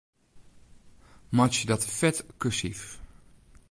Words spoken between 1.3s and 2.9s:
Meitsje dat fet kursyf.